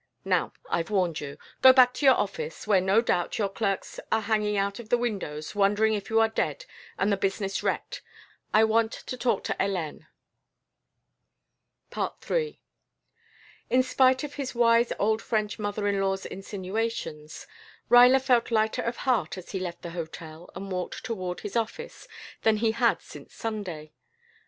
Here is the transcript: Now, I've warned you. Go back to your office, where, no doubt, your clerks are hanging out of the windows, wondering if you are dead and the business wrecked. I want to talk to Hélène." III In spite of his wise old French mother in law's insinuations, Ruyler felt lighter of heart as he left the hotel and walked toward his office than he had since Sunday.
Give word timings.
Now, 0.25 0.53
I've 0.67 0.89
warned 0.89 1.19
you. 1.21 1.37
Go 1.61 1.71
back 1.73 1.93
to 1.93 2.07
your 2.07 2.15
office, 2.15 2.65
where, 2.65 2.81
no 2.81 3.01
doubt, 3.01 3.37
your 3.37 3.49
clerks 3.49 3.99
are 4.11 4.21
hanging 4.21 4.57
out 4.57 4.79
of 4.79 4.89
the 4.89 4.97
windows, 4.97 5.53
wondering 5.53 5.93
if 5.93 6.09
you 6.09 6.19
are 6.19 6.27
dead 6.27 6.65
and 6.97 7.11
the 7.11 7.17
business 7.17 7.61
wrecked. 7.61 8.01
I 8.51 8.63
want 8.63 8.91
to 8.93 9.15
talk 9.15 9.43
to 9.43 9.53
Hélène." 9.59 10.07
III 11.95 12.59
In 13.69 13.83
spite 13.83 14.23
of 14.23 14.33
his 14.33 14.55
wise 14.55 14.91
old 14.97 15.21
French 15.21 15.59
mother 15.59 15.87
in 15.87 16.01
law's 16.01 16.25
insinuations, 16.25 17.45
Ruyler 17.87 18.19
felt 18.23 18.49
lighter 18.49 18.81
of 18.81 18.97
heart 19.05 19.37
as 19.37 19.51
he 19.51 19.59
left 19.59 19.83
the 19.83 19.91
hotel 19.91 20.49
and 20.55 20.71
walked 20.71 21.03
toward 21.05 21.41
his 21.41 21.55
office 21.55 22.07
than 22.41 22.57
he 22.57 22.71
had 22.71 23.03
since 23.03 23.35
Sunday. 23.35 23.93